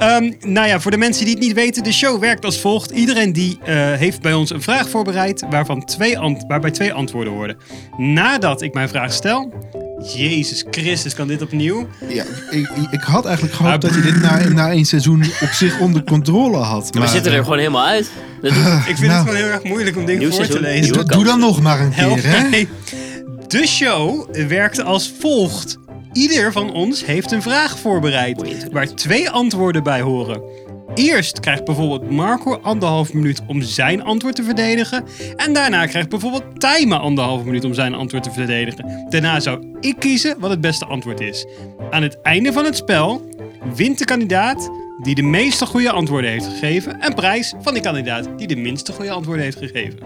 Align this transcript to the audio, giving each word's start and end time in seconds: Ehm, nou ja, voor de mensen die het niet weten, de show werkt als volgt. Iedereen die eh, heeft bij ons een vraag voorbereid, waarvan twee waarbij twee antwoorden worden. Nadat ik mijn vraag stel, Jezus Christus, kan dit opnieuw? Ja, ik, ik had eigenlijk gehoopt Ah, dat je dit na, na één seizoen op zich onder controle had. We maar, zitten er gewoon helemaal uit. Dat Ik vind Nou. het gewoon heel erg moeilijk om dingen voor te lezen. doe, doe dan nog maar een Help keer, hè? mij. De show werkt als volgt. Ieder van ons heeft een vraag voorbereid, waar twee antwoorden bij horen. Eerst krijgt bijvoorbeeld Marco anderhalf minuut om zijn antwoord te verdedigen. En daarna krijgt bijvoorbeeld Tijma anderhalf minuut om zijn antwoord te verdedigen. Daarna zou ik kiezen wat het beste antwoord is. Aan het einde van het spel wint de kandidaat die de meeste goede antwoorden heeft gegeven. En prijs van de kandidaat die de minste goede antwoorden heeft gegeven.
Ehm, 0.00 0.32
nou 0.40 0.66
ja, 0.68 0.80
voor 0.80 0.90
de 0.90 0.96
mensen 0.96 1.24
die 1.24 1.34
het 1.34 1.42
niet 1.42 1.52
weten, 1.52 1.82
de 1.82 1.92
show 1.92 2.20
werkt 2.20 2.44
als 2.44 2.60
volgt. 2.60 2.90
Iedereen 2.90 3.32
die 3.32 3.58
eh, 3.64 3.74
heeft 3.92 4.20
bij 4.22 4.32
ons 4.32 4.50
een 4.50 4.62
vraag 4.62 4.88
voorbereid, 4.88 5.44
waarvan 5.50 5.84
twee 5.84 6.16
waarbij 6.48 6.70
twee 6.70 6.92
antwoorden 6.92 7.32
worden. 7.32 7.56
Nadat 7.96 8.62
ik 8.62 8.74
mijn 8.74 8.88
vraag 8.88 9.12
stel, 9.12 9.52
Jezus 10.16 10.64
Christus, 10.70 11.14
kan 11.14 11.28
dit 11.28 11.42
opnieuw? 11.42 11.86
Ja, 12.08 12.24
ik, 12.50 12.68
ik 12.90 13.00
had 13.00 13.24
eigenlijk 13.24 13.54
gehoopt 13.56 13.74
Ah, 13.74 13.80
dat 13.80 13.94
je 13.94 14.00
dit 14.12 14.20
na, 14.22 14.48
na 14.48 14.70
één 14.70 14.84
seizoen 14.84 15.24
op 15.40 15.48
zich 15.48 15.78
onder 15.80 16.04
controle 16.04 16.56
had. 16.56 16.90
We 16.90 16.98
maar, 16.98 17.08
zitten 17.08 17.32
er 17.32 17.42
gewoon 17.42 17.58
helemaal 17.58 17.86
uit. 17.86 18.10
Dat 18.42 18.50
Ik 18.52 18.56
vind 18.96 19.00
Nou. 19.00 19.12
het 19.12 19.20
gewoon 19.20 19.36
heel 19.36 19.46
erg 19.46 19.62
moeilijk 19.62 19.96
om 19.96 20.04
dingen 20.06 20.32
voor 20.34 20.46
te 20.46 20.60
lezen. 20.60 20.92
doe, 20.92 21.04
doe 21.04 21.24
dan 21.24 21.38
nog 21.38 21.60
maar 21.60 21.80
een 21.80 21.92
Help 21.92 22.14
keer, 22.20 22.30
hè? 22.30 22.48
mij. 22.48 22.68
De 23.48 23.66
show 23.66 24.34
werkt 24.48 24.84
als 24.84 25.12
volgt. 25.20 25.78
Ieder 26.12 26.52
van 26.52 26.72
ons 26.72 27.04
heeft 27.04 27.32
een 27.32 27.42
vraag 27.42 27.78
voorbereid, 27.78 28.70
waar 28.72 28.94
twee 28.94 29.30
antwoorden 29.30 29.82
bij 29.82 30.00
horen. 30.00 30.42
Eerst 30.94 31.40
krijgt 31.40 31.64
bijvoorbeeld 31.64 32.10
Marco 32.10 32.58
anderhalf 32.62 33.12
minuut 33.12 33.40
om 33.46 33.62
zijn 33.62 34.02
antwoord 34.02 34.34
te 34.34 34.42
verdedigen. 34.42 35.04
En 35.36 35.52
daarna 35.52 35.86
krijgt 35.86 36.08
bijvoorbeeld 36.08 36.60
Tijma 36.60 36.96
anderhalf 36.96 37.44
minuut 37.44 37.64
om 37.64 37.74
zijn 37.74 37.94
antwoord 37.94 38.22
te 38.22 38.32
verdedigen. 38.32 39.06
Daarna 39.08 39.40
zou 39.40 39.76
ik 39.80 39.96
kiezen 39.98 40.40
wat 40.40 40.50
het 40.50 40.60
beste 40.60 40.84
antwoord 40.84 41.20
is. 41.20 41.46
Aan 41.90 42.02
het 42.02 42.20
einde 42.22 42.52
van 42.52 42.64
het 42.64 42.76
spel 42.76 43.28
wint 43.74 43.98
de 43.98 44.04
kandidaat 44.04 44.70
die 45.02 45.14
de 45.14 45.22
meeste 45.22 45.66
goede 45.66 45.90
antwoorden 45.90 46.30
heeft 46.30 46.46
gegeven. 46.46 47.00
En 47.00 47.14
prijs 47.14 47.54
van 47.60 47.74
de 47.74 47.80
kandidaat 47.80 48.38
die 48.38 48.46
de 48.46 48.56
minste 48.56 48.92
goede 48.92 49.10
antwoorden 49.10 49.44
heeft 49.44 49.58
gegeven. 49.58 49.98